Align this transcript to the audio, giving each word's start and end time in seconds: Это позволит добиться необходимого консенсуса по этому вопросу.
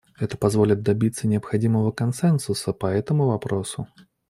Это 0.19 0.35
позволит 0.35 0.81
добиться 0.81 1.27
необходимого 1.27 1.91
консенсуса 1.91 2.73
по 2.73 2.87
этому 2.87 3.27
вопросу. 3.27 3.87